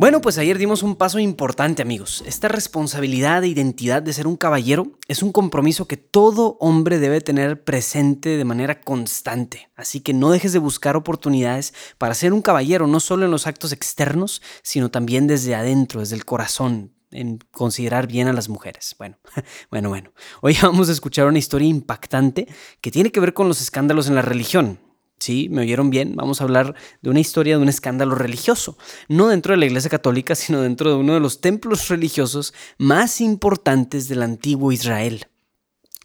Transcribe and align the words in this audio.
Bueno, 0.00 0.22
pues 0.22 0.38
ayer 0.38 0.56
dimos 0.56 0.82
un 0.82 0.96
paso 0.96 1.18
importante 1.18 1.82
amigos. 1.82 2.24
Esta 2.24 2.48
responsabilidad 2.48 3.42
de 3.42 3.48
identidad 3.48 4.00
de 4.00 4.14
ser 4.14 4.26
un 4.26 4.38
caballero 4.38 4.86
es 5.08 5.22
un 5.22 5.30
compromiso 5.30 5.86
que 5.86 5.98
todo 5.98 6.56
hombre 6.58 6.98
debe 6.98 7.20
tener 7.20 7.64
presente 7.64 8.38
de 8.38 8.44
manera 8.46 8.80
constante. 8.80 9.68
Así 9.76 10.00
que 10.00 10.14
no 10.14 10.30
dejes 10.30 10.54
de 10.54 10.58
buscar 10.58 10.96
oportunidades 10.96 11.74
para 11.98 12.14
ser 12.14 12.32
un 12.32 12.40
caballero, 12.40 12.86
no 12.86 12.98
solo 12.98 13.26
en 13.26 13.30
los 13.30 13.46
actos 13.46 13.72
externos, 13.72 14.40
sino 14.62 14.90
también 14.90 15.26
desde 15.26 15.54
adentro, 15.54 16.00
desde 16.00 16.16
el 16.16 16.24
corazón, 16.24 16.94
en 17.10 17.38
considerar 17.50 18.06
bien 18.06 18.26
a 18.26 18.32
las 18.32 18.48
mujeres. 18.48 18.94
Bueno, 18.96 19.18
bueno, 19.70 19.90
bueno. 19.90 20.12
Hoy 20.40 20.56
vamos 20.62 20.88
a 20.88 20.92
escuchar 20.92 21.26
una 21.26 21.38
historia 21.38 21.68
impactante 21.68 22.48
que 22.80 22.90
tiene 22.90 23.12
que 23.12 23.20
ver 23.20 23.34
con 23.34 23.48
los 23.48 23.60
escándalos 23.60 24.08
en 24.08 24.14
la 24.14 24.22
religión. 24.22 24.78
Sí, 25.20 25.48
me 25.50 25.60
oyeron 25.60 25.90
bien. 25.90 26.16
Vamos 26.16 26.40
a 26.40 26.44
hablar 26.44 26.74
de 27.02 27.10
una 27.10 27.20
historia 27.20 27.56
de 27.56 27.62
un 27.62 27.68
escándalo 27.68 28.14
religioso, 28.14 28.78
no 29.08 29.28
dentro 29.28 29.52
de 29.52 29.58
la 29.58 29.66
Iglesia 29.66 29.90
Católica, 29.90 30.34
sino 30.34 30.62
dentro 30.62 30.90
de 30.90 30.96
uno 30.96 31.12
de 31.12 31.20
los 31.20 31.42
templos 31.42 31.88
religiosos 31.88 32.54
más 32.78 33.20
importantes 33.20 34.08
del 34.08 34.22
antiguo 34.22 34.72
Israel. 34.72 35.26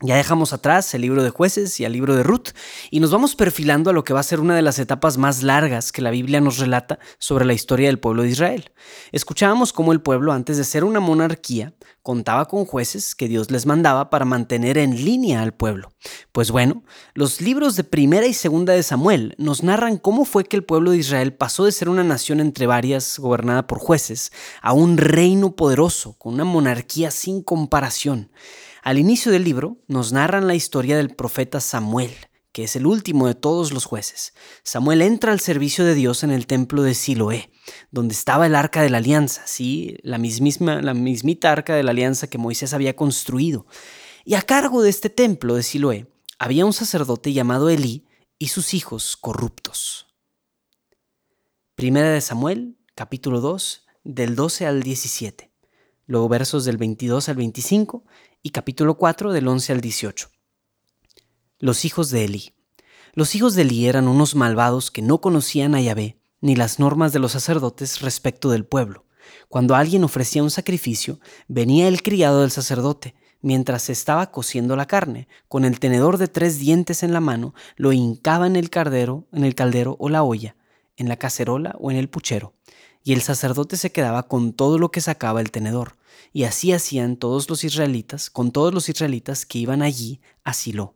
Ya 0.02 0.18
dejamos 0.18 0.52
atrás 0.52 0.94
el 0.94 1.04
libro 1.04 1.24
de 1.24 1.30
jueces 1.30 1.80
y 1.80 1.86
el 1.86 1.94
libro 1.94 2.18
de 2.18 2.24
Ruth 2.24 2.50
y 2.92 3.00
nos 3.00 3.12
vamos 3.12 3.34
perfilando 3.34 3.90
a 3.90 3.94
lo 3.94 4.04
que 4.04 4.14
va 4.14 4.20
a 4.20 4.24
ser 4.24 4.42
una 4.42 4.54
de 4.54 4.62
las 4.62 4.78
etapas 4.78 5.18
más 5.18 5.42
largas 5.42 5.94
que 5.94 6.02
la 6.02 6.12
Biblia 6.12 6.42
nos 6.42 6.58
relata 6.58 7.00
sobre 7.18 7.46
la 7.46 7.54
historia 7.54 7.88
del 7.88 7.98
pueblo 7.98 8.24
de 8.24 8.28
Israel. 8.28 8.74
Escuchábamos 9.14 9.72
cómo 9.72 9.94
el 9.94 10.02
pueblo, 10.02 10.34
antes 10.34 10.58
de 10.58 10.66
ser 10.66 10.84
una 10.84 11.00
monarquía, 11.00 11.76
contaba 12.02 12.44
con 12.50 12.66
jueces 12.66 13.16
que 13.16 13.30
Dios 13.30 13.52
les 13.52 13.66
mandaba 13.66 14.10
para 14.10 14.26
mantener 14.26 14.78
en 14.78 14.98
línea 15.06 15.42
al 15.42 15.54
pueblo. 15.54 15.94
Pues 16.34 16.52
bueno, 16.52 16.84
los 17.14 17.40
libros 17.40 17.78
de 17.78 17.86
primera 17.86 18.28
y 18.28 18.34
segunda 18.34 18.74
de 18.74 18.84
Samuel 18.84 19.34
nos 19.38 19.64
narran 19.64 19.96
cómo 19.96 20.26
fue 20.26 20.44
que 20.44 20.58
el 20.58 20.66
pueblo 20.66 20.92
de 20.92 20.98
Israel 20.98 21.34
pasó 21.34 21.64
de 21.64 21.72
ser 21.72 21.88
una 21.88 22.04
nación 22.04 22.42
entre 22.42 22.68
varias 22.68 23.18
gobernada 23.18 23.66
por 23.66 23.80
jueces 23.80 24.34
a 24.62 24.74
un 24.74 24.98
reino 24.98 25.56
poderoso 25.56 26.18
con 26.18 26.34
una 26.34 26.44
monarquía 26.44 27.12
sin 27.12 27.42
comparación. 27.42 28.30
Al 28.86 29.00
inicio 29.00 29.32
del 29.32 29.44
libro 29.44 29.80
nos 29.88 30.14
narran 30.14 30.46
la 30.46 30.54
historia 30.54 30.96
del 30.96 31.10
profeta 31.10 31.60
Samuel, 31.60 32.12
que 32.52 32.66
es 32.66 32.76
el 32.76 32.86
último 32.86 33.26
de 33.26 33.34
todos 33.34 33.74
los 33.74 33.86
jueces. 33.86 34.36
Samuel 34.62 35.02
entra 35.02 35.32
al 35.32 35.40
servicio 35.40 35.84
de 35.84 35.96
Dios 35.96 36.24
en 36.24 36.30
el 36.30 36.46
templo 36.46 36.84
de 36.84 36.94
Siloé, 36.94 37.50
donde 37.90 38.14
estaba 38.14 38.46
el 38.46 38.54
arca 38.54 38.84
de 38.84 38.92
la 38.92 39.00
alianza, 39.00 39.42
sí, 39.48 39.98
la 40.04 40.20
mismísima, 40.20 40.84
la 40.84 40.94
mismita 40.94 41.52
arca 41.52 41.74
de 41.74 41.82
la 41.82 41.90
alianza 41.90 42.28
que 42.28 42.38
Moisés 42.38 42.76
había 42.76 42.96
construido. 42.96 43.66
Y 44.24 44.36
a 44.36 44.44
cargo 44.44 44.84
de 44.84 44.92
este 44.92 45.10
templo 45.10 45.56
de 45.56 45.64
Siloé 45.64 46.06
había 46.38 46.64
un 46.64 46.74
sacerdote 46.74 47.34
llamado 47.34 47.70
Elí 47.70 48.06
y 48.38 48.50
sus 48.50 48.76
hijos 48.76 49.18
corruptos. 49.18 50.14
Primera 51.74 52.12
de 52.12 52.22
Samuel, 52.22 52.78
capítulo 52.94 53.42
2, 53.42 53.84
del 54.04 54.36
12 54.36 54.68
al 54.68 54.84
17. 54.84 55.52
Luego 56.06 56.30
versos 56.30 56.66
del 56.66 56.78
22 56.78 57.30
al 57.30 57.36
25 57.36 58.04
y 58.46 58.52
capítulo 58.52 58.96
4 58.96 59.34
del 59.34 59.48
11 59.48 59.74
al 59.74 59.82
18. 59.82 60.30
Los 61.58 61.84
hijos 61.84 62.12
de 62.12 62.26
Eli. 62.26 62.54
Los 63.14 63.34
hijos 63.34 63.56
de 63.56 63.64
Eli 63.64 63.88
eran 63.88 64.08
unos 64.08 64.36
malvados 64.36 64.92
que 64.92 65.02
no 65.02 65.20
conocían 65.20 65.74
a 65.74 65.82
Yahvé 65.82 66.20
ni 66.42 66.56
las 66.56 66.78
normas 66.78 67.12
de 67.12 67.18
los 67.18 67.32
sacerdotes 67.32 68.02
respecto 68.02 68.52
del 68.52 68.64
pueblo. 68.64 69.06
Cuando 69.50 69.74
alguien 69.74 70.04
ofrecía 70.04 70.44
un 70.44 70.52
sacrificio, 70.52 71.20
venía 71.48 71.88
el 71.88 72.04
criado 72.04 72.42
del 72.42 72.52
sacerdote, 72.52 73.16
mientras 73.42 73.90
estaba 73.90 74.30
cociendo 74.30 74.76
la 74.76 74.86
carne, 74.86 75.28
con 75.48 75.66
el 75.66 75.80
tenedor 75.80 76.20
de 76.20 76.28
tres 76.28 76.60
dientes 76.60 77.02
en 77.02 77.14
la 77.14 77.22
mano, 77.22 77.56
lo 77.78 77.94
hincaba 77.94 78.46
en 78.46 78.58
el 78.58 78.70
caldero, 78.70 79.28
en 79.32 79.44
el 79.44 79.56
caldero 79.56 79.96
o 79.98 80.08
la 80.08 80.22
olla, 80.22 80.56
en 80.98 81.10
la 81.10 81.18
cacerola 81.18 81.76
o 81.80 81.90
en 81.90 81.98
el 81.98 82.10
puchero, 82.10 82.54
y 83.06 83.14
el 83.14 83.22
sacerdote 83.22 83.78
se 83.78 83.92
quedaba 83.92 84.24
con 84.24 84.52
todo 84.52 84.80
lo 84.80 84.90
que 84.90 85.00
sacaba 85.00 85.40
el 85.40 85.52
tenedor, 85.52 85.96
y 86.34 86.44
así 86.44 86.74
hacían 86.74 87.18
todos 87.18 87.48
los 87.52 87.64
israelitas, 87.64 88.32
con 88.32 88.52
todos 88.52 88.74
los 88.74 88.90
israelitas 88.90 89.46
que 89.46 89.60
iban 89.60 89.84
allí 89.84 90.22
a 90.44 90.54
Silo. 90.54 90.96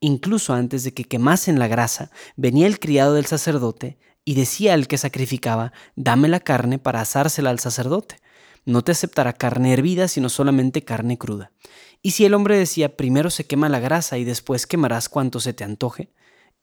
Incluso 0.00 0.54
antes 0.54 0.84
de 0.84 0.94
que 0.94 1.04
quemasen 1.04 1.58
la 1.58 1.68
grasa, 1.68 2.10
venía 2.36 2.66
el 2.66 2.80
criado 2.80 3.12
del 3.12 3.26
sacerdote 3.26 3.98
y 4.24 4.34
decía 4.34 4.72
al 4.72 4.88
que 4.88 4.96
sacrificaba, 4.96 5.74
dame 5.96 6.28
la 6.28 6.40
carne 6.40 6.78
para 6.78 7.02
asársela 7.02 7.50
al 7.50 7.58
sacerdote. 7.58 8.16
No 8.64 8.82
te 8.82 8.92
aceptará 8.92 9.34
carne 9.34 9.74
hervida, 9.74 10.08
sino 10.08 10.30
solamente 10.30 10.82
carne 10.82 11.18
cruda. 11.18 11.52
Y 12.00 12.12
si 12.12 12.24
el 12.24 12.32
hombre 12.32 12.56
decía, 12.56 12.96
primero 12.96 13.28
se 13.28 13.46
quema 13.46 13.68
la 13.68 13.80
grasa 13.80 14.16
y 14.16 14.24
después 14.24 14.66
quemarás 14.66 15.10
cuanto 15.10 15.40
se 15.40 15.52
te 15.52 15.64
antoje, 15.64 16.10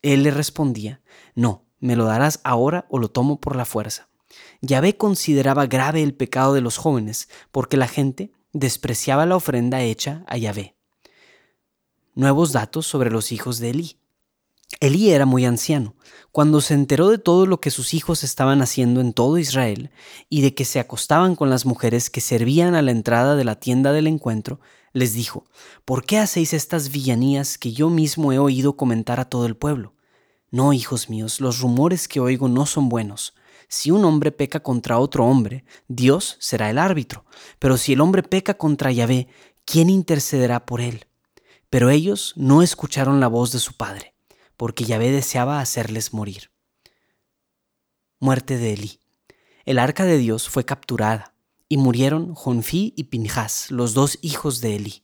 él 0.01 0.23
le 0.23 0.31
respondía, 0.31 1.01
no, 1.35 1.67
me 1.79 1.95
lo 1.95 2.05
darás 2.05 2.39
ahora 2.43 2.87
o 2.89 2.97
lo 2.97 3.09
tomo 3.09 3.39
por 3.39 3.55
la 3.55 3.65
fuerza. 3.65 4.10
Yahvé 4.61 4.97
consideraba 4.97 5.65
grave 5.65 6.03
el 6.03 6.13
pecado 6.13 6.53
de 6.53 6.61
los 6.61 6.77
jóvenes, 6.77 7.29
porque 7.51 7.77
la 7.77 7.87
gente 7.87 8.31
despreciaba 8.53 9.25
la 9.25 9.35
ofrenda 9.35 9.81
hecha 9.81 10.23
a 10.27 10.37
Yahvé. 10.37 10.75
Nuevos 12.13 12.51
datos 12.51 12.85
sobre 12.85 13.09
los 13.09 13.31
hijos 13.31 13.59
de 13.59 13.69
Elí. 13.69 13.97
Elí 14.79 15.11
era 15.11 15.25
muy 15.25 15.45
anciano. 15.45 15.95
Cuando 16.31 16.61
se 16.61 16.73
enteró 16.73 17.09
de 17.09 17.17
todo 17.17 17.45
lo 17.45 17.59
que 17.59 17.71
sus 17.71 17.93
hijos 17.93 18.23
estaban 18.23 18.61
haciendo 18.61 19.01
en 19.01 19.13
todo 19.13 19.37
Israel 19.37 19.91
y 20.29 20.41
de 20.41 20.53
que 20.53 20.65
se 20.65 20.79
acostaban 20.79 21.35
con 21.35 21.49
las 21.49 21.65
mujeres 21.65 22.09
que 22.09 22.21
servían 22.21 22.73
a 22.75 22.81
la 22.81 22.91
entrada 22.91 23.35
de 23.35 23.43
la 23.43 23.59
tienda 23.59 23.91
del 23.91 24.07
encuentro, 24.07 24.59
les 24.93 25.13
dijo, 25.13 25.45
¿por 25.85 26.05
qué 26.05 26.19
hacéis 26.19 26.53
estas 26.53 26.89
villanías 26.89 27.57
que 27.57 27.73
yo 27.73 27.89
mismo 27.89 28.31
he 28.31 28.39
oído 28.39 28.77
comentar 28.77 29.19
a 29.19 29.25
todo 29.25 29.45
el 29.45 29.55
pueblo? 29.55 29.93
No, 30.51 30.73
hijos 30.73 31.09
míos, 31.09 31.39
los 31.39 31.59
rumores 31.59 32.07
que 32.07 32.19
oigo 32.19 32.47
no 32.49 32.65
son 32.65 32.89
buenos. 32.89 33.33
Si 33.67 33.91
un 33.91 34.05
hombre 34.05 34.31
peca 34.31 34.61
contra 34.61 34.99
otro 34.99 35.25
hombre, 35.25 35.63
Dios 35.87 36.37
será 36.39 36.69
el 36.69 36.77
árbitro. 36.77 37.25
Pero 37.59 37.77
si 37.77 37.93
el 37.93 38.01
hombre 38.01 38.23
peca 38.23 38.53
contra 38.55 38.91
Yahvé, 38.91 39.27
¿quién 39.65 39.89
intercederá 39.89 40.65
por 40.65 40.81
él? 40.81 41.07
Pero 41.69 41.89
ellos 41.89 42.33
no 42.35 42.61
escucharon 42.61 43.19
la 43.19 43.27
voz 43.27 43.51
de 43.51 43.59
su 43.59 43.73
padre, 43.73 44.13
porque 44.57 44.83
Yahvé 44.83 45.11
deseaba 45.11 45.59
hacerles 45.59 46.13
morir. 46.13 46.51
Muerte 48.19 48.57
de 48.57 48.73
Elí. 48.73 48.99
El 49.65 49.79
arca 49.79 50.05
de 50.05 50.17
Dios 50.17 50.49
fue 50.49 50.65
capturada, 50.65 51.33
y 51.69 51.77
murieron 51.77 52.35
Jonfí 52.35 52.93
y 52.97 53.05
Pinjas, 53.05 53.71
los 53.71 53.93
dos 53.93 54.19
hijos 54.21 54.59
de 54.59 54.75
Elí. 54.75 55.03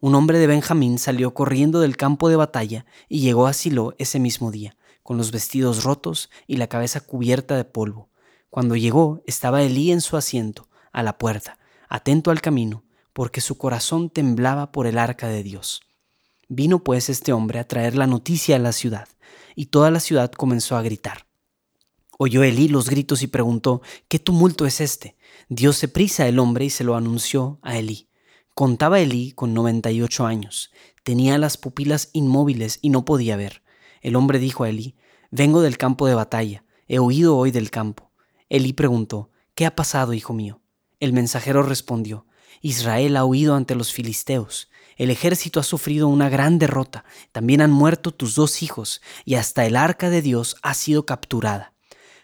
Un 0.00 0.14
hombre 0.14 0.38
de 0.38 0.46
Benjamín 0.46 0.98
salió 0.98 1.34
corriendo 1.34 1.80
del 1.80 1.96
campo 1.96 2.28
de 2.28 2.36
batalla 2.36 2.86
y 3.08 3.20
llegó 3.20 3.46
a 3.46 3.52
Silo 3.52 3.94
ese 3.98 4.18
mismo 4.18 4.50
día 4.50 4.77
con 5.08 5.16
los 5.16 5.32
vestidos 5.32 5.84
rotos 5.84 6.28
y 6.46 6.58
la 6.58 6.66
cabeza 6.66 7.00
cubierta 7.00 7.56
de 7.56 7.64
polvo. 7.64 8.10
Cuando 8.50 8.76
llegó, 8.76 9.22
estaba 9.26 9.62
Elí 9.62 9.90
en 9.90 10.02
su 10.02 10.18
asiento, 10.18 10.68
a 10.92 11.02
la 11.02 11.16
puerta, 11.16 11.58
atento 11.88 12.30
al 12.30 12.42
camino, 12.42 12.84
porque 13.14 13.40
su 13.40 13.56
corazón 13.56 14.10
temblaba 14.10 14.70
por 14.70 14.86
el 14.86 14.98
arca 14.98 15.28
de 15.28 15.42
Dios. 15.42 15.80
Vino 16.50 16.84
pues 16.84 17.08
este 17.08 17.32
hombre 17.32 17.58
a 17.58 17.66
traer 17.66 17.94
la 17.94 18.06
noticia 18.06 18.56
a 18.56 18.58
la 18.58 18.72
ciudad, 18.72 19.08
y 19.56 19.66
toda 19.66 19.90
la 19.90 20.00
ciudad 20.00 20.30
comenzó 20.30 20.76
a 20.76 20.82
gritar. 20.82 21.26
Oyó 22.18 22.42
Elí 22.42 22.68
los 22.68 22.90
gritos 22.90 23.22
y 23.22 23.28
preguntó, 23.28 23.80
¿qué 24.08 24.18
tumulto 24.18 24.66
es 24.66 24.78
este? 24.82 25.16
Dios 25.48 25.86
prisa 25.90 26.28
el 26.28 26.38
hombre 26.38 26.66
y 26.66 26.70
se 26.70 26.84
lo 26.84 26.96
anunció 26.96 27.60
a 27.62 27.78
Elí. 27.78 28.10
Contaba 28.54 29.00
Elí 29.00 29.32
con 29.32 29.54
noventa 29.54 29.90
y 29.90 30.02
ocho 30.02 30.26
años, 30.26 30.70
tenía 31.02 31.38
las 31.38 31.56
pupilas 31.56 32.10
inmóviles 32.12 32.78
y 32.82 32.90
no 32.90 33.06
podía 33.06 33.38
ver. 33.38 33.62
El 34.00 34.16
hombre 34.16 34.38
dijo 34.38 34.64
a 34.64 34.68
Elí, 34.68 34.96
Vengo 35.30 35.60
del 35.60 35.78
campo 35.78 36.06
de 36.06 36.14
batalla, 36.14 36.64
he 36.86 36.98
huido 36.98 37.36
hoy 37.36 37.50
del 37.50 37.70
campo. 37.70 38.10
Elí 38.48 38.72
preguntó, 38.72 39.30
¿Qué 39.54 39.66
ha 39.66 39.74
pasado, 39.74 40.14
hijo 40.14 40.32
mío? 40.32 40.60
El 41.00 41.12
mensajero 41.12 41.62
respondió, 41.62 42.26
Israel 42.60 43.16
ha 43.16 43.24
huido 43.24 43.54
ante 43.54 43.74
los 43.74 43.92
filisteos, 43.92 44.68
el 44.96 45.10
ejército 45.10 45.60
ha 45.60 45.62
sufrido 45.62 46.08
una 46.08 46.28
gran 46.28 46.58
derrota, 46.58 47.04
también 47.30 47.60
han 47.60 47.70
muerto 47.70 48.12
tus 48.12 48.34
dos 48.34 48.62
hijos, 48.62 49.00
y 49.24 49.34
hasta 49.34 49.64
el 49.66 49.76
arca 49.76 50.10
de 50.10 50.22
Dios 50.22 50.56
ha 50.62 50.74
sido 50.74 51.06
capturada. 51.06 51.74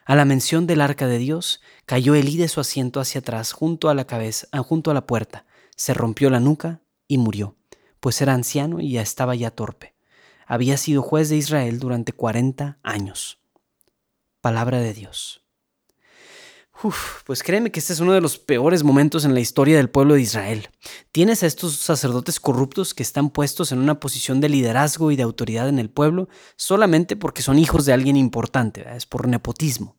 A 0.06 0.17
la 0.17 0.25
mención 0.25 0.67
del 0.67 0.81
arca 0.81 1.06
de 1.06 1.19
Dios, 1.19 1.61
cayó 1.87 2.15
Elí 2.15 2.37
de 2.37 2.49
su 2.49 2.61
asiento 2.61 3.00
hacia 3.00 3.21
atrás 3.21 3.53
junto 3.53 3.88
a 3.88 3.94
la 3.94 4.06
cabeza, 4.06 4.49
junto 4.62 4.91
a 4.91 4.94
la 4.94 5.06
puerta, 5.06 5.47
se 5.76 5.94
rompió 5.94 6.31
la 6.31 6.41
nuca 6.41 6.82
y 7.06 7.19
murió 7.19 7.56
pues 8.05 8.21
era 8.21 8.35
anciano 8.35 8.81
y 8.81 8.91
ya 8.91 9.00
estaba 9.00 9.35
ya 9.35 9.50
torpe. 9.50 9.94
Había 10.46 10.76
sido 10.76 11.02
juez 11.02 11.29
de 11.29 11.37
Israel 11.37 11.79
durante 11.79 12.12
40 12.12 12.79
años. 12.82 13.41
Palabra 14.41 14.81
de 14.81 14.93
Dios. 14.93 15.44
Pues 17.25 17.43
créeme 17.43 17.70
que 17.70 17.81
este 17.81 17.93
es 17.93 18.00
uno 18.00 18.12
de 18.12 18.20
los 18.20 18.38
peores 18.38 18.82
momentos 18.82 19.25
en 19.25 19.32
la 19.32 19.41
historia 19.41 19.76
del 19.76 19.88
pueblo 19.88 20.14
de 20.14 20.23
Israel. 20.23 20.69
Tienes 21.12 21.43
a 21.43 21.46
estos 21.46 21.76
sacerdotes 21.76 22.41
corruptos 22.41 22.94
que 22.94 23.02
están 23.02 23.31
puestos 23.31 23.73
en 23.73 23.79
una 23.79 24.00
posición 24.00 24.41
de 24.41 24.49
liderazgo 24.49 25.11
y 25.11 25.17
de 25.17 25.23
autoridad 25.23 25.69
en 25.69 25.79
el 25.79 25.88
pueblo 25.88 26.29
solamente 26.56 27.17
porque 27.17 27.43
son 27.43 27.58
hijos 27.58 27.87
de 27.87 27.93
alguien 27.93 28.17
importante, 28.17 28.85
es 28.94 29.06
por 29.06 29.29
nepotismo. 29.29 29.97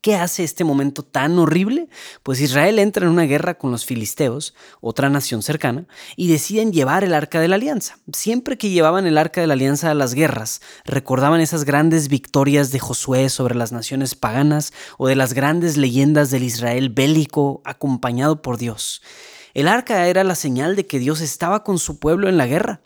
¿Qué 0.00 0.14
hace 0.14 0.44
este 0.44 0.64
momento 0.64 1.02
tan 1.02 1.38
horrible? 1.38 1.88
Pues 2.22 2.40
Israel 2.40 2.78
entra 2.78 3.06
en 3.06 3.12
una 3.12 3.24
guerra 3.24 3.58
con 3.58 3.70
los 3.70 3.84
filisteos, 3.84 4.54
otra 4.80 5.08
nación 5.08 5.42
cercana, 5.42 5.86
y 6.16 6.28
deciden 6.28 6.72
llevar 6.72 7.04
el 7.04 7.14
arca 7.14 7.40
de 7.40 7.48
la 7.48 7.56
alianza. 7.56 7.98
Siempre 8.12 8.58
que 8.58 8.70
llevaban 8.70 9.06
el 9.06 9.18
arca 9.18 9.40
de 9.40 9.46
la 9.46 9.54
alianza 9.54 9.90
a 9.90 9.94
las 9.94 10.14
guerras, 10.14 10.60
recordaban 10.84 11.40
esas 11.40 11.64
grandes 11.64 12.08
victorias 12.08 12.70
de 12.72 12.78
Josué 12.78 13.28
sobre 13.28 13.54
las 13.54 13.72
naciones 13.72 14.14
paganas 14.14 14.72
o 14.98 15.08
de 15.08 15.16
las 15.16 15.32
grandes 15.32 15.76
leyendas 15.76 16.30
del 16.30 16.44
Israel 16.44 16.90
bélico 16.90 17.62
acompañado 17.64 18.42
por 18.42 18.58
Dios. 18.58 19.02
El 19.54 19.68
arca 19.68 20.06
era 20.06 20.22
la 20.22 20.34
señal 20.34 20.76
de 20.76 20.86
que 20.86 20.98
Dios 20.98 21.20
estaba 21.20 21.64
con 21.64 21.78
su 21.78 21.98
pueblo 21.98 22.28
en 22.28 22.36
la 22.36 22.46
guerra. 22.46 22.82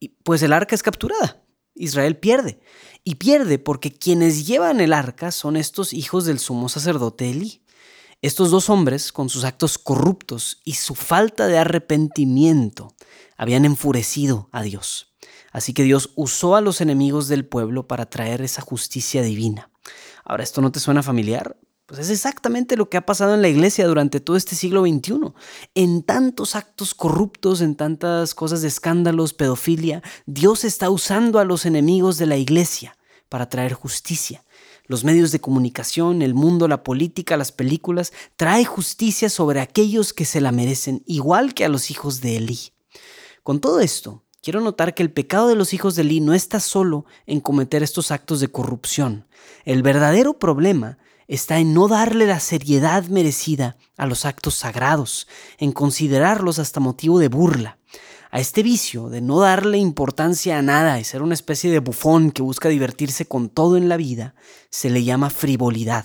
Y 0.00 0.08
pues 0.08 0.42
el 0.42 0.52
arca 0.52 0.74
es 0.74 0.82
capturada. 0.82 1.41
Israel 1.74 2.16
pierde. 2.18 2.60
Y 3.04 3.16
pierde 3.16 3.58
porque 3.58 3.92
quienes 3.92 4.46
llevan 4.46 4.80
el 4.80 4.92
arca 4.92 5.32
son 5.32 5.56
estos 5.56 5.92
hijos 5.92 6.24
del 6.24 6.38
sumo 6.38 6.68
sacerdote 6.68 7.30
Elí. 7.30 7.62
Estos 8.20 8.52
dos 8.52 8.70
hombres, 8.70 9.10
con 9.10 9.28
sus 9.28 9.42
actos 9.42 9.78
corruptos 9.78 10.60
y 10.64 10.74
su 10.74 10.94
falta 10.94 11.48
de 11.48 11.58
arrepentimiento, 11.58 12.94
habían 13.36 13.64
enfurecido 13.64 14.48
a 14.52 14.62
Dios. 14.62 15.12
Así 15.50 15.74
que 15.74 15.82
Dios 15.82 16.10
usó 16.14 16.54
a 16.54 16.60
los 16.60 16.80
enemigos 16.80 17.26
del 17.26 17.44
pueblo 17.44 17.88
para 17.88 18.06
traer 18.06 18.40
esa 18.42 18.62
justicia 18.62 19.22
divina. 19.22 19.70
Ahora, 20.24 20.44
¿esto 20.44 20.60
no 20.60 20.70
te 20.70 20.78
suena 20.78 21.02
familiar? 21.02 21.56
Pues 21.92 22.06
es 22.06 22.10
exactamente 22.10 22.78
lo 22.78 22.88
que 22.88 22.96
ha 22.96 23.04
pasado 23.04 23.34
en 23.34 23.42
la 23.42 23.50
iglesia 23.50 23.86
durante 23.86 24.18
todo 24.18 24.38
este 24.38 24.56
siglo 24.56 24.80
XXI. 24.86 25.34
En 25.74 26.02
tantos 26.02 26.56
actos 26.56 26.94
corruptos, 26.94 27.60
en 27.60 27.74
tantas 27.74 28.34
cosas 28.34 28.62
de 28.62 28.68
escándalos, 28.68 29.34
pedofilia, 29.34 30.02
Dios 30.24 30.64
está 30.64 30.88
usando 30.88 31.38
a 31.38 31.44
los 31.44 31.66
enemigos 31.66 32.16
de 32.16 32.24
la 32.24 32.38
iglesia 32.38 32.96
para 33.28 33.50
traer 33.50 33.74
justicia. 33.74 34.42
Los 34.86 35.04
medios 35.04 35.32
de 35.32 35.42
comunicación, 35.42 36.22
el 36.22 36.32
mundo, 36.32 36.66
la 36.66 36.82
política, 36.82 37.36
las 37.36 37.52
películas, 37.52 38.14
trae 38.36 38.64
justicia 38.64 39.28
sobre 39.28 39.60
aquellos 39.60 40.14
que 40.14 40.24
se 40.24 40.40
la 40.40 40.50
merecen, 40.50 41.02
igual 41.04 41.52
que 41.52 41.66
a 41.66 41.68
los 41.68 41.90
hijos 41.90 42.22
de 42.22 42.38
Elí. 42.38 42.58
Con 43.42 43.60
todo 43.60 43.80
esto, 43.80 44.24
quiero 44.40 44.62
notar 44.62 44.94
que 44.94 45.02
el 45.02 45.12
pecado 45.12 45.48
de 45.48 45.56
los 45.56 45.74
hijos 45.74 45.94
de 45.96 46.00
Elí 46.00 46.20
no 46.20 46.32
está 46.32 46.58
solo 46.58 47.04
en 47.26 47.40
cometer 47.40 47.82
estos 47.82 48.10
actos 48.10 48.40
de 48.40 48.48
corrupción. 48.48 49.26
El 49.66 49.82
verdadero 49.82 50.38
problema 50.38 50.96
está 51.34 51.58
en 51.58 51.72
no 51.72 51.88
darle 51.88 52.26
la 52.26 52.40
seriedad 52.40 53.04
merecida 53.04 53.78
a 53.96 54.04
los 54.04 54.26
actos 54.26 54.54
sagrados, 54.54 55.26
en 55.56 55.72
considerarlos 55.72 56.58
hasta 56.58 56.78
motivo 56.78 57.18
de 57.18 57.28
burla. 57.28 57.78
A 58.30 58.38
este 58.38 58.62
vicio 58.62 59.08
de 59.08 59.22
no 59.22 59.40
darle 59.40 59.78
importancia 59.78 60.58
a 60.58 60.62
nada 60.62 61.00
y 61.00 61.04
ser 61.04 61.22
una 61.22 61.32
especie 61.32 61.70
de 61.70 61.78
bufón 61.78 62.32
que 62.32 62.42
busca 62.42 62.68
divertirse 62.68 63.24
con 63.24 63.48
todo 63.48 63.78
en 63.78 63.88
la 63.88 63.96
vida, 63.96 64.34
se 64.68 64.90
le 64.90 65.04
llama 65.04 65.30
frivolidad. 65.30 66.04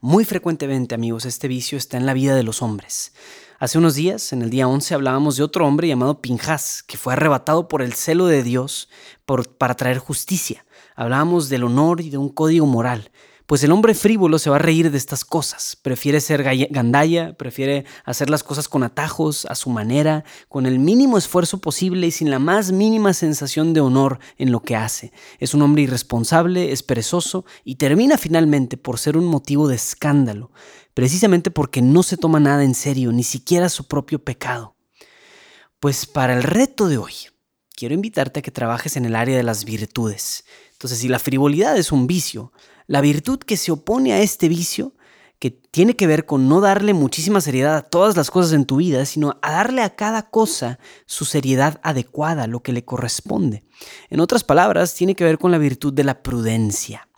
Muy 0.00 0.24
frecuentemente, 0.24 0.94
amigos, 0.94 1.26
este 1.26 1.46
vicio 1.46 1.76
está 1.76 1.98
en 1.98 2.06
la 2.06 2.14
vida 2.14 2.34
de 2.34 2.44
los 2.44 2.62
hombres. 2.62 3.12
Hace 3.58 3.76
unos 3.76 3.94
días, 3.94 4.32
en 4.32 4.40
el 4.40 4.48
día 4.48 4.68
11, 4.68 4.94
hablábamos 4.94 5.36
de 5.36 5.42
otro 5.42 5.66
hombre 5.66 5.86
llamado 5.86 6.22
Pinjas, 6.22 6.82
que 6.82 6.96
fue 6.96 7.12
arrebatado 7.12 7.68
por 7.68 7.82
el 7.82 7.92
celo 7.92 8.26
de 8.26 8.42
Dios 8.42 8.88
para 9.58 9.74
traer 9.74 9.98
justicia. 9.98 10.64
Hablábamos 10.96 11.50
del 11.50 11.64
honor 11.64 12.00
y 12.00 12.08
de 12.08 12.16
un 12.16 12.30
código 12.30 12.64
moral, 12.64 13.10
pues 13.48 13.64
el 13.64 13.72
hombre 13.72 13.94
frívolo 13.94 14.38
se 14.38 14.50
va 14.50 14.56
a 14.56 14.58
reír 14.58 14.90
de 14.90 14.98
estas 14.98 15.24
cosas, 15.24 15.74
prefiere 15.80 16.20
ser 16.20 16.42
gandalla, 16.68 17.32
prefiere 17.32 17.86
hacer 18.04 18.28
las 18.28 18.44
cosas 18.44 18.68
con 18.68 18.82
atajos, 18.82 19.46
a 19.46 19.54
su 19.54 19.70
manera, 19.70 20.22
con 20.50 20.66
el 20.66 20.78
mínimo 20.78 21.16
esfuerzo 21.16 21.58
posible 21.58 22.06
y 22.06 22.10
sin 22.10 22.28
la 22.30 22.40
más 22.40 22.72
mínima 22.72 23.14
sensación 23.14 23.72
de 23.72 23.80
honor 23.80 24.18
en 24.36 24.52
lo 24.52 24.60
que 24.60 24.76
hace. 24.76 25.14
Es 25.38 25.54
un 25.54 25.62
hombre 25.62 25.80
irresponsable, 25.80 26.72
es 26.72 26.82
perezoso 26.82 27.46
y 27.64 27.76
termina 27.76 28.18
finalmente 28.18 28.76
por 28.76 28.98
ser 28.98 29.16
un 29.16 29.24
motivo 29.24 29.66
de 29.66 29.76
escándalo, 29.76 30.52
precisamente 30.92 31.50
porque 31.50 31.80
no 31.80 32.02
se 32.02 32.18
toma 32.18 32.40
nada 32.40 32.64
en 32.64 32.74
serio, 32.74 33.12
ni 33.12 33.24
siquiera 33.24 33.70
su 33.70 33.88
propio 33.88 34.22
pecado. 34.22 34.76
Pues 35.80 36.04
para 36.04 36.36
el 36.36 36.42
reto 36.42 36.86
de 36.88 36.98
hoy, 36.98 37.14
quiero 37.74 37.94
invitarte 37.94 38.40
a 38.40 38.42
que 38.42 38.50
trabajes 38.50 38.98
en 38.98 39.06
el 39.06 39.16
área 39.16 39.38
de 39.38 39.42
las 39.42 39.64
virtudes. 39.64 40.44
Entonces, 40.72 40.98
si 40.98 41.08
la 41.08 41.18
frivolidad 41.18 41.78
es 41.78 41.92
un 41.92 42.06
vicio, 42.06 42.52
la 42.88 43.00
virtud 43.00 43.38
que 43.38 43.56
se 43.56 43.70
opone 43.70 44.12
a 44.12 44.20
este 44.20 44.48
vicio, 44.48 44.94
que 45.38 45.52
tiene 45.52 45.94
que 45.94 46.08
ver 46.08 46.26
con 46.26 46.48
no 46.48 46.60
darle 46.60 46.94
muchísima 46.94 47.40
seriedad 47.40 47.76
a 47.76 47.82
todas 47.82 48.16
las 48.16 48.30
cosas 48.32 48.54
en 48.54 48.64
tu 48.64 48.76
vida, 48.76 49.04
sino 49.04 49.38
a 49.40 49.52
darle 49.52 49.82
a 49.82 49.94
cada 49.94 50.22
cosa 50.30 50.80
su 51.06 51.24
seriedad 51.24 51.78
adecuada, 51.84 52.48
lo 52.48 52.60
que 52.60 52.72
le 52.72 52.84
corresponde. 52.84 53.62
En 54.10 54.18
otras 54.18 54.42
palabras, 54.42 54.94
tiene 54.94 55.14
que 55.14 55.22
ver 55.22 55.38
con 55.38 55.52
la 55.52 55.58
virtud 55.58 55.92
de 55.92 56.02
la 56.02 56.22
prudencia. 56.22 57.08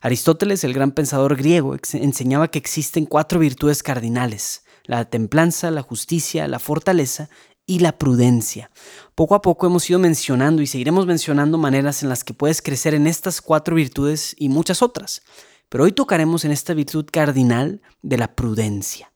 Aristóteles, 0.00 0.64
el 0.64 0.72
gran 0.72 0.90
pensador 0.90 1.36
griego, 1.36 1.76
enseñaba 1.92 2.48
que 2.48 2.58
existen 2.58 3.06
cuatro 3.06 3.38
virtudes 3.38 3.84
cardinales, 3.84 4.64
la 4.84 5.04
templanza, 5.04 5.70
la 5.70 5.82
justicia, 5.82 6.48
la 6.48 6.58
fortaleza 6.58 7.28
y 7.66 7.78
la 7.78 7.98
prudencia. 7.98 8.70
Poco 9.14 9.34
a 9.34 9.42
poco 9.42 9.66
hemos 9.66 9.88
ido 9.88 9.98
mencionando 9.98 10.62
y 10.62 10.66
seguiremos 10.66 11.06
mencionando 11.06 11.58
maneras 11.58 12.02
en 12.02 12.08
las 12.08 12.24
que 12.24 12.34
puedes 12.34 12.62
crecer 12.62 12.94
en 12.94 13.06
estas 13.06 13.40
cuatro 13.40 13.76
virtudes 13.76 14.34
y 14.38 14.48
muchas 14.48 14.82
otras. 14.82 15.22
Pero 15.68 15.84
hoy 15.84 15.92
tocaremos 15.92 16.44
en 16.44 16.50
esta 16.50 16.74
virtud 16.74 17.06
cardinal 17.10 17.80
de 18.02 18.18
la 18.18 18.34
prudencia. 18.34 19.12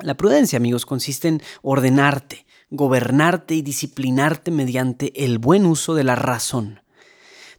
La 0.00 0.16
prudencia, 0.16 0.56
amigos, 0.56 0.84
consiste 0.84 1.28
en 1.28 1.42
ordenarte, 1.62 2.44
gobernarte 2.70 3.54
y 3.54 3.62
disciplinarte 3.62 4.50
mediante 4.50 5.24
el 5.24 5.38
buen 5.38 5.64
uso 5.64 5.94
de 5.94 6.04
la 6.04 6.16
razón. 6.16 6.80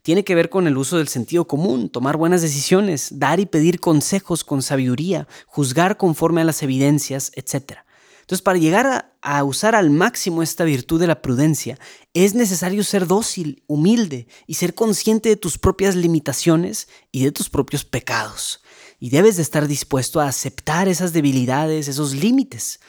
Tiene 0.03 0.23
que 0.23 0.35
ver 0.35 0.49
con 0.49 0.67
el 0.67 0.77
uso 0.77 0.97
del 0.97 1.07
sentido 1.07 1.47
común, 1.47 1.89
tomar 1.89 2.15
buenas 2.15 2.41
decisiones, 2.41 3.19
dar 3.19 3.39
y 3.39 3.45
pedir 3.45 3.79
consejos 3.79 4.43
con 4.43 4.61
sabiduría, 4.61 5.27
juzgar 5.47 5.97
conforme 5.97 6.41
a 6.41 6.45
las 6.45 6.63
evidencias, 6.63 7.31
etc. 7.35 7.79
Entonces, 8.27 8.43
para 8.43 8.59
llegar 8.59 9.13
a, 9.21 9.43
usar 9.45 9.73
al 9.73 9.89
máximo 9.89 10.43
esta 10.43 10.65
virtud 10.65 10.99
de 10.99 11.07
la 11.07 11.21
prudencia, 11.21 11.79
es 12.13 12.35
necesario 12.35 12.83
ser 12.83 13.07
dócil, 13.07 13.63
humilde 13.67 14.27
y 14.45 14.55
ser 14.55 14.75
consciente 14.75 15.29
de 15.29 15.37
tus 15.37 15.57
propias 15.57 15.95
limitaciones 15.95 16.89
y 17.13 17.23
de 17.23 17.31
tus 17.31 17.49
propios 17.49 17.85
pecados. 17.85 18.61
Y 18.99 19.11
debes 19.11 19.37
de 19.37 19.43
estar 19.43 19.65
dispuesto 19.65 20.19
a 20.19 20.27
aceptar 20.27 20.89
esas 20.89 21.13
debilidades, 21.13 21.87
esos 21.87 22.13
límites. 22.15 22.81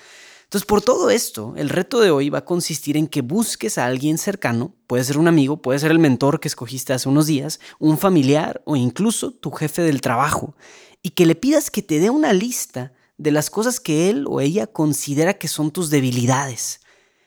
Entonces, 0.42 0.66
por 0.66 0.82
todo 0.82 1.08
esto, 1.08 1.54
el 1.56 1.68
reto 1.68 2.00
de 2.00 2.10
hoy 2.10 2.30
va 2.30 2.38
a 2.38 2.44
consistir 2.44 2.96
en 2.96 3.06
que 3.06 3.22
busques 3.22 3.78
a 3.78 3.86
alguien 3.86 4.18
cercano, 4.18 4.74
puede 4.88 5.04
ser 5.04 5.18
un 5.18 5.28
amigo, 5.28 5.62
puede 5.62 5.78
ser 5.78 5.92
el 5.92 6.00
mentor 6.00 6.40
que 6.40 6.48
escogiste 6.48 6.92
hace 6.92 7.08
unos 7.08 7.28
días, 7.28 7.60
un 7.78 7.96
familiar 7.96 8.60
o 8.64 8.74
incluso 8.74 9.30
tu 9.30 9.52
jefe 9.52 9.82
del 9.82 10.00
trabajo, 10.00 10.56
y 11.00 11.10
que 11.10 11.26
le 11.26 11.36
pidas 11.36 11.70
que 11.70 11.82
te 11.82 12.00
dé 12.00 12.10
una 12.10 12.32
lista 12.32 12.92
de 13.18 13.32
las 13.32 13.50
cosas 13.50 13.80
que 13.80 14.08
él 14.08 14.24
o 14.28 14.40
ella 14.40 14.66
considera 14.68 15.34
que 15.34 15.48
son 15.48 15.72
tus 15.72 15.90
debilidades. 15.90 16.80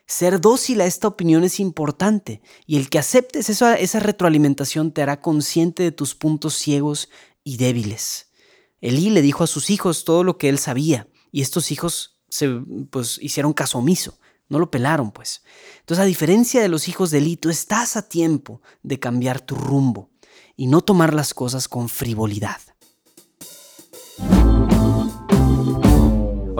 Ser 0.07 0.41
dócil 0.41 0.81
a 0.81 0.85
esta 0.85 1.07
opinión 1.07 1.43
es 1.43 1.59
importante 1.59 2.41
y 2.65 2.77
el 2.77 2.89
que 2.89 2.99
aceptes 2.99 3.49
esa, 3.49 3.99
retroalimentación 3.99 4.91
te 4.91 5.01
hará 5.01 5.21
consciente 5.21 5.83
de 5.83 5.91
tus 5.91 6.15
puntos 6.15 6.55
ciegos 6.55 7.09
y 7.43 7.57
débiles. 7.57 8.31
Elí 8.79 9.09
le 9.09 9.21
dijo 9.21 9.43
a 9.43 9.47
sus 9.47 9.69
hijos 9.69 10.03
todo 10.03 10.23
lo 10.23 10.37
que 10.37 10.49
él 10.49 10.57
sabía 10.57 11.07
y 11.31 11.41
estos 11.41 11.71
hijos 11.71 12.19
se 12.29 12.49
pues, 12.89 13.19
hicieron 13.21 13.53
caso 13.53 13.77
omiso, 13.77 14.17
no 14.49 14.59
lo 14.59 14.71
pelaron 14.71 15.11
pues. 15.11 15.43
Entonces 15.79 16.01
a 16.01 16.05
diferencia 16.05 16.61
de 16.61 16.69
los 16.69 16.87
hijos 16.87 17.11
de 17.11 17.19
Elí, 17.19 17.37
tú 17.37 17.49
estás 17.49 17.95
a 17.95 18.07
tiempo 18.07 18.61
de 18.81 18.99
cambiar 18.99 19.39
tu 19.39 19.55
rumbo 19.55 20.09
y 20.55 20.67
no 20.67 20.81
tomar 20.81 21.13
las 21.13 21.33
cosas 21.33 21.67
con 21.67 21.89
frivolidad. 21.89 22.59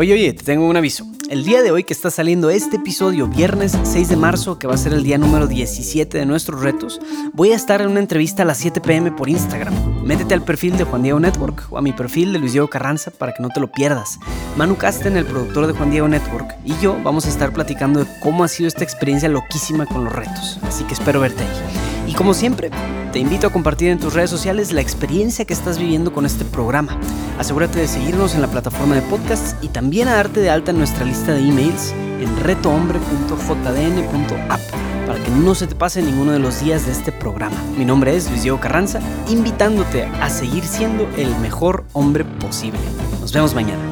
Oye, 0.01 0.13
oye, 0.13 0.34
te 0.34 0.41
tengo 0.43 0.67
un 0.67 0.75
aviso. 0.75 1.05
El 1.29 1.46
día 1.46 1.62
de 1.62 1.70
hoy 1.70 1.84
que 1.84 1.93
está 1.93 2.10
saliendo 2.10 2.50
este 2.50 2.77
episodio, 2.77 3.27
viernes 3.27 3.77
6 3.84 4.10
de 4.10 4.15
marzo, 4.15 4.58
que 4.58 4.65
va 4.65 4.74
a 4.74 4.77
ser 4.77 4.93
el 4.93 5.03
día 5.03 5.20
número 5.20 5.46
17 5.46 6.17
de 6.17 6.25
nuestros 6.25 6.63
retos, 6.63 7.00
voy 7.34 7.51
a 7.51 7.55
estar 7.55 7.81
en 7.81 7.89
una 7.89 8.00
entrevista 8.00 8.41
a 8.41 8.48
las 8.48 8.58
7 8.58 8.81
pm 8.81 9.12
por 9.12 9.29
Instagram. 9.29 10.03
Métete 10.03 10.34
al 10.34 10.43
perfil 10.43 10.75
de 10.75 10.86
Juan 10.86 11.03
Diego 11.03 11.20
Network 11.20 11.67
o 11.70 11.77
a 11.77 11.84
mi 11.84 11.93
perfil 11.93 12.34
de 12.34 12.39
Luis 12.39 12.53
Diego 12.53 12.67
Carranza 12.67 13.12
para 13.12 13.34
que 13.34 13.43
no 13.43 13.50
te 13.50 13.60
lo 13.60 13.72
pierdas. 13.72 14.17
Manu 14.58 14.75
Casten, 14.75 15.17
el 15.17 15.25
productor 15.25 15.67
de 15.67 15.74
Juan 15.74 15.91
Diego 15.91 16.08
Network, 16.08 16.55
y 16.65 16.74
yo 16.81 16.98
vamos 17.03 17.27
a 17.27 17.29
estar 17.29 17.53
platicando 17.53 18.03
de 18.03 18.10
cómo 18.24 18.43
ha 18.43 18.48
sido 18.48 18.67
esta 18.67 18.84
experiencia 18.84 19.29
loquísima 19.29 19.86
con 19.86 20.03
los 20.03 20.13
retos. 20.13 20.58
Así 20.63 20.84
que 20.86 20.96
espero 20.96 21.20
verte 21.20 21.43
ahí. 21.43 22.10
Y 22.12 22.13
como 22.15 22.34
siempre, 22.34 22.72
te 23.13 23.20
invito 23.20 23.48
a 23.48 23.51
compartir 23.51 23.89
en 23.89 24.00
tus 24.00 24.13
redes 24.13 24.29
sociales 24.29 24.72
la 24.72 24.81
experiencia 24.81 25.46
que 25.46 25.53
estás 25.53 25.77
viviendo 25.77 26.12
con 26.12 26.25
este 26.25 26.43
programa. 26.43 26.98
Asegúrate 27.41 27.79
de 27.79 27.88
seguirnos 27.88 28.36
en 28.36 28.41
la 28.41 28.48
plataforma 28.48 28.93
de 28.93 29.01
podcasts 29.01 29.55
y 29.63 29.69
también 29.69 30.07
a 30.07 30.13
darte 30.13 30.41
de 30.41 30.51
alta 30.51 30.69
en 30.69 30.77
nuestra 30.77 31.05
lista 31.05 31.33
de 31.33 31.39
emails 31.39 31.91
en 32.19 32.39
retohombre.jdn.app 32.39 34.60
para 35.07 35.24
que 35.24 35.31
no 35.31 35.55
se 35.55 35.65
te 35.65 35.74
pase 35.74 36.03
ninguno 36.03 36.33
de 36.33 36.38
los 36.38 36.63
días 36.63 36.86
de 36.86 36.91
este 36.91 37.12
programa. 37.12 37.55
Mi 37.75 37.83
nombre 37.83 38.15
es 38.15 38.29
Luis 38.29 38.43
Diego 38.43 38.60
Carranza, 38.60 39.00
invitándote 39.27 40.03
a 40.03 40.29
seguir 40.29 40.63
siendo 40.63 41.10
el 41.17 41.36
mejor 41.38 41.83
hombre 41.93 42.25
posible. 42.25 42.79
Nos 43.21 43.33
vemos 43.33 43.55
mañana. 43.55 43.90